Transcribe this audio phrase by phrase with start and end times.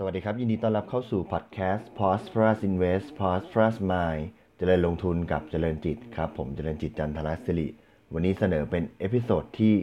[0.00, 4.24] สวัสดีครับ ยินดีต้อนรับเข้าสู่พอดแคสต์ Prosperous Invest Prosperous Mind
[4.56, 7.68] เจริญลงทุนกับเจริญจิตครับ ผมเจริญจิตจันทรศิริ
[8.12, 9.74] วันนี้เสนอเป็น episode ที่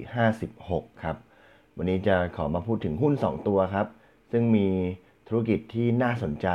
[0.47, 1.17] 56 ครับ
[1.77, 3.87] วันนี้จะขอมาพูดถึงหุ้น 2 ตัวครับ
[4.31, 4.67] ซึ่งมี
[5.27, 6.47] ธุรกิจที่น่าสนใจ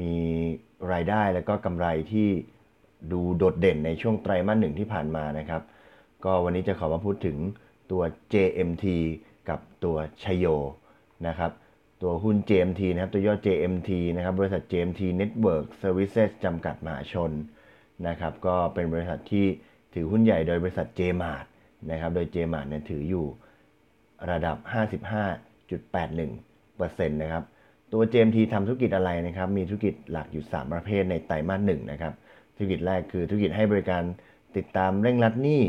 [0.00, 0.12] มี
[0.92, 2.28] รายได้และก็กำไรที่
[3.12, 5.62] ดูโดดเด่นในช่วงไตรมาสหนึ่งที่ผ่านมานะครับ
[6.24, 7.36] ก็วันนี้จะขอมาพูดถึง
[7.90, 8.86] ตัว JMT
[9.48, 10.46] กับตัวชโย
[11.28, 11.52] นะครับ
[12.02, 17.30] ตัวหุ้น JMT นะครับตัวย่อ JMT นะครับบริษัท JMT Network Services จำกัดมหาชน
[18.08, 19.46] นะครับก็เป็นบริษัทที่
[19.94, 21.46] ถือหุ้นใหญ่โดยบริษัท JMart
[21.90, 23.26] นะครับโดย JMart เนี่ยถืออยู่
[24.30, 27.44] ระดับ 55.81%นะครับ
[27.92, 32.12] ตัว JMT ทำธุรกิจอะไรนะครับมีธุรกิจหลักอยู่ 3 ประเภทในไตรมาสหนึ่งนะครับ
[32.56, 34.02] ธุรกิจแรกคือธุรกิจให้บริการ
[34.56, 35.62] ติดตามเร่งรัดหนี้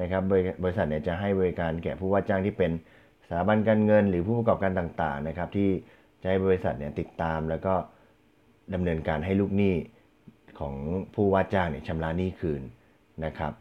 [0.00, 0.22] นะครับ
[0.62, 2.70] บริษัทเนี่ยจะให้บริการแก่ผู้ว่าจ้างที่เป็น
[3.28, 5.68] สถาบันการเงินหรือผู้ประกอบการต่างๆนะครับ ที่
[6.22, 7.74] จะให้บริษัทเนี่ยติดตามแล้วก็
[8.74, 9.74] ดำเนินการให้ลูกหนี้
[10.58, 10.74] ของ
[11.14, 12.62] ผู้ว่าจ้างเนี่ยชำระหนี้คืน
[13.24, 13.52] นะครับ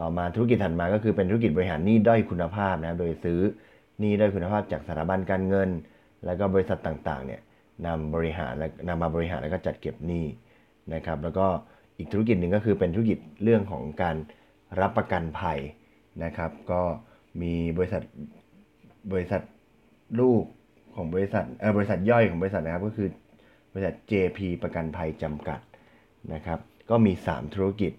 [0.00, 3.40] ต่อมาธุรกิจถัดมาก็คือเป็นธุรกิจบริหารหนี้ด้อยคุณภาพนะโดยซื้อ
[4.00, 5.68] หนี้ด้อยคุณภาพจากสถาบันการเงิน
[6.24, 7.40] แล้วก็บริษัทต่างๆเนี่ย
[7.86, 10.24] นำบริหารและนำมาบริหารแล้วก็จัดเก็บหนี้
[10.94, 11.46] นะครับ แล้วก็
[11.98, 14.16] อีกธุรกิจหนึ่งก็คือเป็นธุรกิจเรื่องของการ
[14.80, 15.58] รับประกันภัย
[16.24, 16.82] นะครับ ก็
[17.42, 18.02] มีบริษัท
[19.12, 19.42] บริษัท
[20.20, 20.44] ลูก
[20.94, 23.08] ของบริษัทเออบริษัทย่อยของบริษัทนะครับ ก็คือ
[23.72, 25.60] บริษัท JP ประกันภัยจำกัด
[26.32, 26.58] นะครับ
[26.90, 27.92] ก็มี 3 ธุรกิจ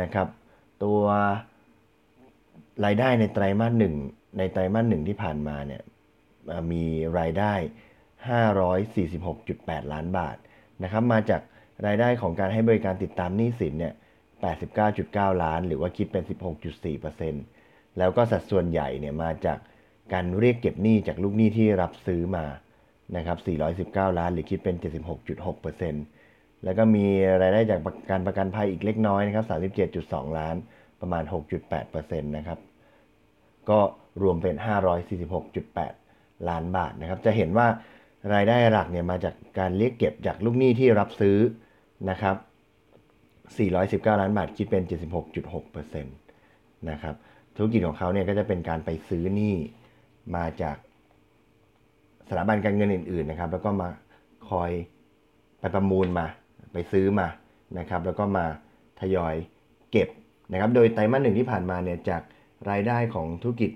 [0.00, 0.28] นะครับ
[0.84, 1.00] ตัว
[2.84, 3.94] รายได้ในไตรมาสหนึ่ง
[4.38, 5.82] ในไตรมาสหนึ่งที่ผ่านมาเนี่ย
[6.72, 6.84] มี
[7.18, 7.52] รายได้
[9.12, 10.36] 546.8 ล้านบาท
[10.82, 11.42] นะครับ มาจาก
[11.86, 13.94] รายได้ของการให้บริการติดตามหนี้สินเนี่ย
[14.68, 16.24] 89.9 ล้าน หรือว่าคิดเป็น
[16.90, 19.58] 16.4%แล้วก็สัดส่วนใหญ่เนี่ยมาจาก
[20.12, 22.44] การเรียกเก็บหนี้จากลูกหนี้ที่รับซื้อมา
[23.16, 23.38] นะครับ
[23.88, 24.76] 419 ล้านหรือคิดเป็น
[25.50, 27.06] 76.6%แล้วก็มี
[27.42, 29.44] รายได้จากการประกันภัยอีกเล็กน้อยนะครับ
[29.90, 30.56] 37.2 ล้าน
[31.00, 31.24] ประมาณ
[31.72, 32.58] 6.8%นะครับ
[33.70, 33.78] ก็
[34.22, 34.54] รวมเป็น
[35.32, 37.66] 546.8 ล้านบาทนะครับ จะเห็นว่า
[38.34, 41.36] รายได้หลักเนี่ยมาจากการเรียกเก็บจากลูกหนี้ที่รับซื้อ
[42.10, 42.36] นะครับ
[44.14, 44.82] 419 ล้านบาทคิดเป็น
[45.44, 47.14] 76.6%นะครับ
[47.56, 49.54] ธุรกิจของเขาเนี่ยก็จะเป็นการไปซื้อหนี้
[50.36, 50.76] มาจาก
[52.28, 53.88] สถาบันการเงินอื่น ๆนะครับ แล้วก็มา
[54.50, 54.70] คอย
[55.60, 56.26] ไปประมูลมา
[56.72, 57.26] ไปซื้อมา
[57.78, 58.46] นะครับ แล้วก็มา
[59.00, 59.34] ทยอย
[59.90, 60.08] เก็บ
[60.52, 62.22] นะครับ โดยไตรมาสหนึ่งที่ผ่านมาเนี่ยจาก
[62.70, 63.70] รายได้ของธุรกิจ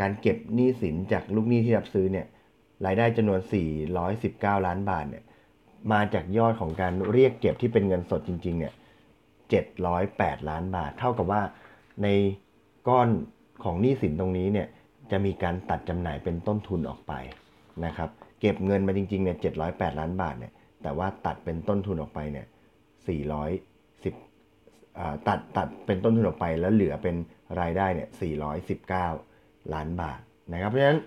[0.00, 2.26] การเก็บหนี้สินจากลูกหนี้ที่รับซื้อเนี่ย
[2.86, 3.40] รายได้จำนวน
[4.02, 5.24] 419 ล้านบาทเนี่ย
[5.92, 8.72] มาจากยอดของการเรียกเก็บที่เป็นเงินสดจริงๆเนี่ย
[9.60, 11.42] 708 ล้านบาท เท่ากับว่า
[12.02, 12.08] ใน
[12.88, 13.08] ก้อน
[13.64, 14.68] ของหนี้สินตรงนี้เนี่ย
[15.12, 17.12] จะมีการตัดจำหน่ายเป็นต้นทุนออกไป
[17.84, 18.10] นะครับ
[18.40, 19.36] เก็บเงินมาจริงๆเนี่ย
[19.68, 22.46] 708ล้านบาทเนี่ยแต่ว่าตัดเป็นต้นทุนออกไปเนี่ย
[24.00, 27.16] 410ตัดตัดเป็นต้นทุนออกไปแล้วเหลือเป็น
[27.60, 28.08] รายได้เนี่ย
[29.10, 30.20] 419 ล้านบาท
[30.52, 31.00] นะครับ เพราะฉะนั้น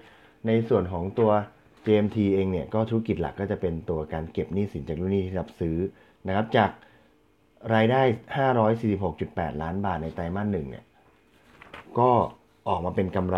[0.48, 1.32] ในส่วนของตัว
[1.86, 5.78] JMT เองเนี่ยก็ธุรกิจหลักก็จะเป็นตัวการเก็บหนี้สินจากลูกหนี้ที่รับซื้อ
[6.28, 6.72] นะครับ จาก
[7.76, 8.02] รายได้
[8.82, 10.86] 546.8 ล้านบาทในไตรมาสหนึ่งเนี่ย
[12.00, 12.12] ก็
[12.68, 13.38] ออกมาเป็นกำไร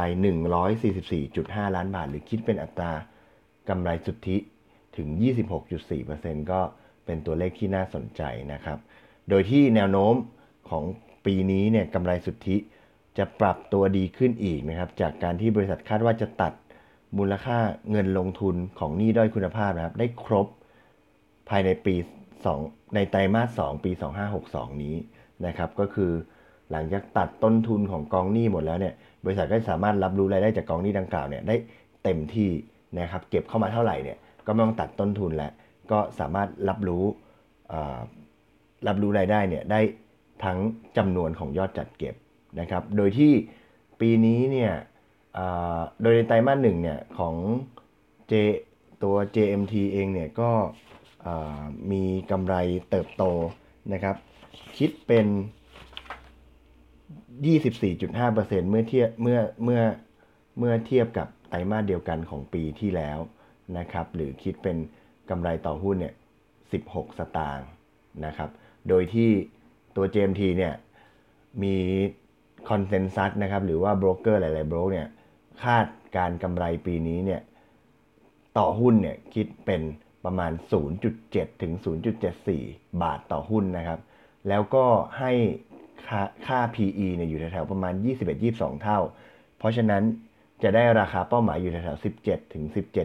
[1.08, 2.92] 144.5 ล้านบาท หรือคิดเป็นอัตรา
[3.70, 4.38] กำไรสุทธิ
[4.98, 5.08] ถึง
[5.80, 6.60] 26.4%ก็
[7.06, 8.22] เป็นตัวเลขที่น่าสนใจ
[8.54, 8.78] นะครับ
[9.30, 10.14] โดยที่แนวโน้ม
[10.70, 10.84] ของ
[11.26, 12.58] ปีนี้เนี่ยกำไรสุทธิ
[13.18, 16.54] จะปรับตัวดีขึ้นอีกนะครับ จากการที่บริษัทคาดว่าจะตัด
[17.18, 17.58] มูลค่า
[17.92, 20.48] เงินลงทุนของหนี้ด้อยคุณภาพนะครับ ได้ครบ
[21.50, 21.96] ภายในปี
[22.46, 23.92] 2 ในไตรมาส 2 ปี
[24.38, 24.96] 2562 นี้
[25.46, 26.12] นะครับ ก็คือ
[26.72, 28.94] หลังจากตัดต้นทุนของกองหนี้หมดแล้วเนี่ย
[29.26, 31.56] บริษัทก็สามารถรับรู้รายได้จากกองหนี้ดังกล่าวเนี่ยได้
[32.04, 32.50] เต็มที่
[33.00, 35.52] นะครับเก็บเข้ามาเท่าไหร่เนี่ยก็ไม่ต้องตัดต้นทุนแล้ว
[35.92, 37.04] ก็สามารถรับรู้
[38.88, 39.80] รับรู้รายได้เนี่ยได้
[40.44, 40.58] ทั้ง
[40.98, 42.16] จำนวนของยอดจัดเก็บ
[42.60, 43.32] นะครับ โดยที่
[44.00, 44.72] ปีนี้เนี่ย
[46.02, 47.36] โดยในไตรมาสหนึ่งเนี่ยของ
[48.32, 48.34] J
[49.04, 50.50] ตัว JMT เองเนี่ยก็
[51.92, 52.56] มีกำไร
[52.90, 53.24] เติบโต
[53.94, 54.16] นะครับ
[54.78, 55.28] คิดเป็น
[57.06, 59.82] 24.5%เมื่อเทียบเมื่อเมื่อ
[60.60, 63.20] เมื่อเทียบกับไตรมาสเดียวกันของปีที่แล้ว
[63.78, 64.78] นะครับ หรือคิดเป็น
[65.30, 66.14] กำไรต่อหุ้นเนี่ย
[66.66, 67.68] 16 สตางค์
[68.26, 68.50] นะครับ
[68.90, 69.30] โดยที่
[69.96, 70.74] ตัว JMT เนี่ย
[71.64, 71.76] มี
[72.70, 75.08] คอนเซนแซสนะครับ หรือว่าโบรกเกอร์หลายๆโบรกเนี่ย
[75.64, 75.86] คาด
[76.18, 77.42] การกำไรปีนี้เนี่ย
[78.58, 79.82] ต่อหุ้นเนี่ยคิดเป็น
[80.26, 80.52] ประมาณ
[81.08, 81.74] 0.7 ถึง
[82.38, 84.00] 0.74 บาทต่อหุ้นนะครับ
[84.48, 84.86] แล้วก็
[85.20, 85.32] ให้
[86.08, 87.94] ค่าค่า PE เนี่ยอยู่แถวๆประมาณ
[88.38, 89.00] 21-22 เท่า
[89.60, 90.04] เพราะฉะนั้น
[90.64, 92.64] จะได้ราคาเป้าหมายอยู่แถวๆ17 ถึง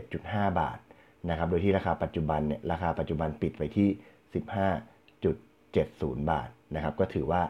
[0.08, 0.78] 17.5 บาท
[1.30, 3.88] นะครับ โดยที่ราคาปัจจุบันเนี่ยราคาปัจจุบันปิดไปที่
[6.18, 7.42] 15.70 บาทนะครับ ก็ถือว่า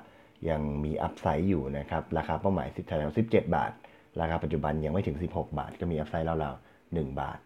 [0.50, 3.72] ยังมีอัพไซด์อยู่นะครับ ราคาเป้าหมาย10แถว17 บาท
[4.20, 7.38] ราคาปัจจุบันยังไม่ถึง 16 บาท ก็มีอัพไซด์ราวๆ1บาท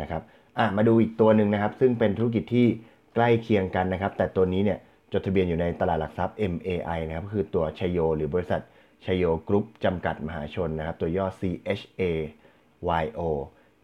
[0.00, 0.22] นะครับ
[0.58, 2.66] อะมาดูอีกตัวหนึ่งนะครับ ซึ่งเป็นธุรกิจที่
[3.14, 4.78] ใกล้เคียงกันนะครับ แต่ตัวนี้เนี่ย
[5.12, 8.62] จดทะเบียนอยู่ในตลาดหลักทรัพย์ MAI นะครับก็คือตัวชโย หรือบริษัท
[9.04, 13.20] ชโยกรุ๊ปจำกัดมหาชนนะครับ ตัวย่อ CHAYO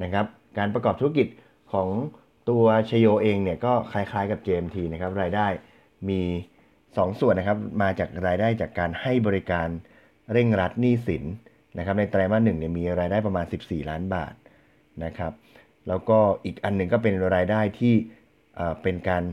[0.03, 0.27] นะครับ
[0.59, 1.29] การประกอบธุรกิจ
[1.73, 1.89] ของ
[2.51, 5.47] ตัวชโยเองเนี่ยก็คล้ายๆกับ JMT นะครับรายได้
[6.09, 6.21] มี
[6.71, 9.69] 2 ส่วนนะครับมาจากรายได้จากการให้บริการ
[10.33, 11.25] เร่งรัดหนี้สิน
[11.79, 14.35] นะครับในไตรมาสหนึ่งเนี่ยมีรายได้ประมาณ 14 ล้านบาท
[15.05, 15.33] นะครับ
[15.89, 17.95] แล้วก็อีกอันหนึ่งก็เป็นรายได้ที่
[18.83, 19.25] เป็นการ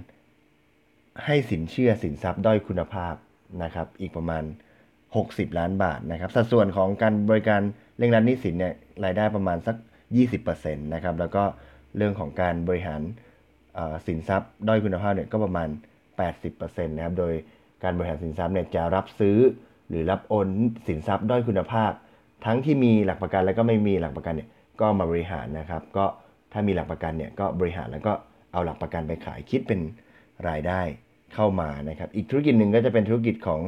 [1.26, 3.16] ให้สินเชื่อสินทรัพย์ด้อยคุณภาพ
[3.64, 4.44] นะครับ อีกประมาณ
[5.02, 7.62] 60 ล้านบาทนะครับ สัดส่วนของการบริการ
[7.98, 8.74] เร่งรัดหนี้สินเนี่ย
[9.06, 9.76] รายได้ประมาณสัก
[10.36, 11.44] 20%นะครับ แล้วก็
[11.98, 13.02] เรื่องของการบริหาร
[14.08, 15.70] สินทรัพย์ด้อยคุณภาพเนี่ยก็ประมาณ
[16.28, 17.34] 80%นะครับ โดย
[17.84, 19.38] การบริหารสินทรัพย์เนี่ยจะรับซื้อ
[19.90, 20.48] หรือรับโอน
[20.88, 21.92] สินทรัพย์ด้อยคุณภาพ
[22.46, 24.50] ทั้งที่มีหลักประกันและก็ไม่มีหลักประกันเนี่ย
[24.82, 26.06] ก็มาบริหารนะครับ ก็
[26.52, 28.14] ถ้ามีหลักประกันเนี่ยก็บริหารแล้วก็
[28.54, 29.80] เอาหลักประกันไปขายคิดเป็น
[30.50, 30.82] รายได้
[31.34, 33.62] เข้ามานะครับ อีกธุรกิจหนึ่งก็จะเป็นธุรกิจของ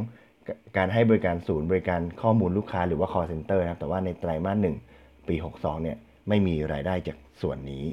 [0.77, 4.75] การให้บริการศูนย์บริการข้อมูลลูกค้าหรือว่า call center นะครับ แต่ว่าในไตรมาสหนึ่ง
[5.27, 5.97] ปี 62 เนี่ย
[6.27, 7.85] ไม่มีรายได้จากส่วนนี้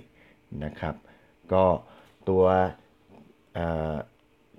[0.64, 0.94] นะครับ
[1.52, 1.64] ก็
[2.28, 2.44] ตัว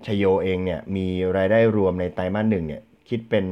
[0.06, 3.44] ชโยเองเนี่ยมีรายได้รวมในไตรมาสหนึ่งเนี่ยคิดเป็น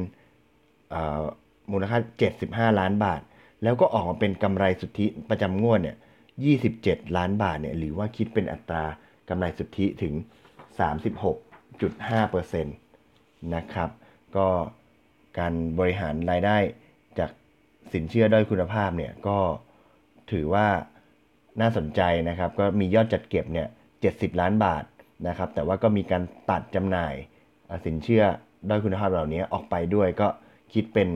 [1.71, 1.97] มูลค่า
[2.37, 3.21] 75 ล้านบาท
[3.63, 5.97] แล้วก็ออกมาเป็นกำไรสุทธิประจำงวดเนี่ย
[6.57, 8.83] 27 ล้านบาทเนี่ยหรือว่าคิดเป็นอัตรา
[9.29, 10.13] กำไรสุทธิถึง
[10.81, 12.63] 36.5%
[13.55, 13.89] นะครับ
[14.37, 14.47] ก็
[15.39, 16.57] การบริหารรายได้
[17.19, 17.29] จาก
[17.93, 19.37] สินเชื่อด้อยคุณภาพเนี่ยก็
[20.31, 20.67] ถือว่า
[21.61, 23.67] น่าสนใจนะครับ ก็มียอดจัดเก็บเนี่ย
[24.03, 24.83] 70 ล้านบาท
[25.27, 27.13] นะครับ แต่ว่าก็มีการตัดจำหน่าย
[27.85, 28.23] สินเชื่อ
[28.69, 30.27] ด้อยคุณภาพเหล่านี้ออกไปด้วยก็
[30.73, 31.09] คิดเป็น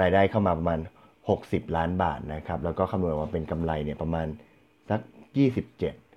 [0.00, 0.80] รายได้เข้ามาประมาณ
[1.26, 4.26] 60 ล้านบาทนะครับ แล้วก็คำนวณออกมาเป็นกำไรเนี่ยประมาณ
[4.90, 5.00] สัก
[5.76, 6.09] 27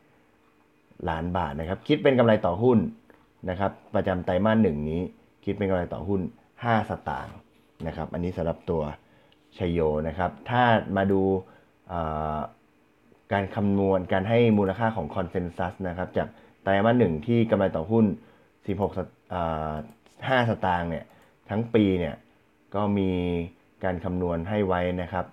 [1.09, 2.79] ล้านบาทนะครับ คิดเป็นกำไรต่อหุ้น
[3.49, 5.01] นะครับ ประจำไตรมาสหนึ่งนี้
[5.45, 6.21] คิดเป็นกำไรต่อหุ้น
[6.55, 7.35] 5 สตางค์
[7.87, 8.81] นะครับ อันนี้สำหรับตัว
[9.57, 10.63] ชัยโยนะครับ ถ้า
[10.97, 11.21] มาดู
[13.33, 16.27] การคำนวณการให้มูลค่าของคอนเซนแซสนะครับ จาก
[16.63, 18.05] ไตรมาสหนึ่งที่กำไรต่อหุ้น
[18.75, 18.97] 16
[20.27, 21.05] 5 สตางค์เนี่ย
[21.49, 22.15] ทั้งปีเนี่ย
[22.75, 23.09] ก็มี
[23.83, 25.25] การคำนวณให้ไว้นะครับ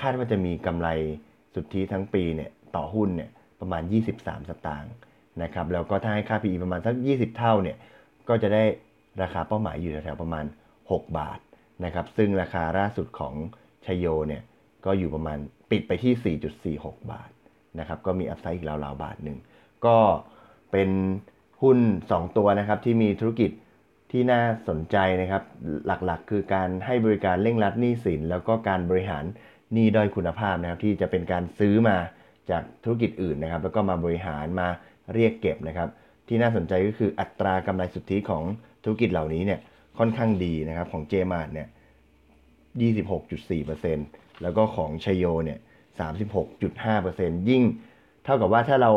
[0.00, 0.88] คาดว่าจะมีกำไร
[1.54, 3.30] สุทธิทั้งปีเนี่ยต่อหุ้นเนี่ย
[3.60, 3.82] ประมาณ
[4.16, 4.92] 23 สตางค์
[5.42, 7.76] นะครับแล้วก็ถ้าให้ค่า PE ประมาณสัก 20 เท่าเนี่ย
[8.28, 8.64] ก็จะได้
[9.22, 10.44] ราคาเป้าหมายอยู่แถวๆประมาณ
[10.80, 11.38] 6 บาท
[11.84, 13.34] นะครับซึ่งราคาล่าสุดของ
[13.84, 14.42] ชโยเนี่ย
[14.84, 15.38] ก็อยู่ประมาณ
[15.70, 16.36] ปิดไปที่
[16.78, 17.30] 4.46 บาท
[17.78, 19.38] นะครับก็มีอัพไซด์อีกราวๆบาทหนึ่ง
[19.86, 19.98] ก็
[20.72, 20.90] เป็น
[21.62, 21.78] หุ้น
[22.08, 23.50] 2 ตัวนะครับที่มีธุรกิจ
[24.10, 25.42] ที่น่าสนใจนะครับ
[25.86, 29.24] หลักๆ คือการให้บริการเร่งรัดหนี้สิน แล้วก็การบริหาร
[29.72, 31.96] หนี้ด้อยคุณภาพนะครับ ที่จะเป็นการซื้อมา
[32.50, 34.68] จากธุรกิจอื่นนะครับ แล้วก็มาบริหารมา
[35.14, 35.88] เรียกเก็บนะครับ
[36.26, 38.42] ที่น่าสนใจก็คืออัตรากำไรสุทธิของ
[38.84, 39.60] ธุรกิจเหล่านี้เนี่ย
[39.98, 41.68] ค่อนข้างดีนะครับของเจมาร์เนี่ย
[42.84, 45.58] 26.4%แล้วก็ของชโยเนี่ย
[46.78, 47.62] 36.5%ยิ่ง
[48.24, 48.92] เท่ากับว่าถ้าเรา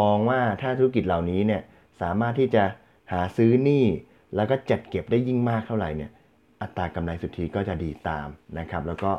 [0.00, 1.62] มองว่าถ้าธุรกิจเหล่านี้เนี่ย
[2.00, 2.64] สามารถที่จะ
[3.12, 3.84] หาซื้อหนี้
[4.36, 6.10] แล้วก็จัดเก็บได้ยิ่งมากเท่าไหร่เนี่ย
[6.62, 9.12] อัตรากำไรสุทธิก็จะดีตามนะครับ แล้วก็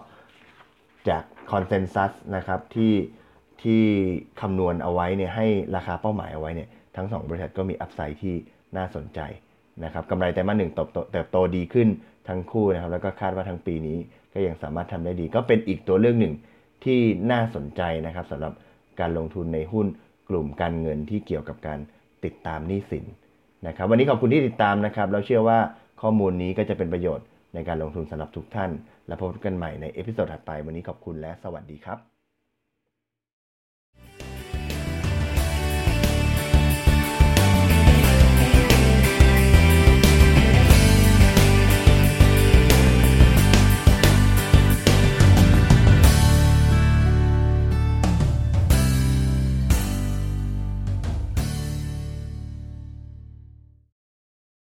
[1.10, 2.94] จากคอนเซนแซสนะครับที่
[3.64, 3.84] ที่
[4.42, 8.36] คำนวณเอาไว้เนี่ยให้ราคาเป้าหมายเอาไว้เนี่ยทั้ง 2 บริษัทก็มีอัพไซด์ที่
[8.78, 9.20] น่าสนใจ
[9.84, 11.88] นะครับกำไรไตรมาสหนึ่งเติบโตดีขึ้น
[12.28, 13.98] ทั้งคู่นะครับแล้วก็คาดว่าทั้งปีนี้
[14.34, 16.34] ก็ยังสามารถทำได้ดี ก็เป็นอีกตัวเลือกหนึ่ง
[16.84, 17.00] ที่
[17.32, 18.54] น่าสนใจนะครับสำหรับ
[19.00, 19.88] การลงทุนในหุ้น
[20.30, 21.80] กลุ่มการเงินที่เกี่ยวกับการ
[22.26, 23.06] ติดตามหนี้สิน
[23.68, 25.60] นะครับวันนี้ขอบคุณที่ติดตามนะครับเราเชื่อว่า
[26.02, 28.72] ข้อมูลนี้ก็จะเป็นประโยชน์ในการลงทุนสำหรับทุกท่าน
[29.08, 32.15] และพบกันใหม่ใน episode ถัดไปวันนี้ขอบคุณและสวัสดีครับ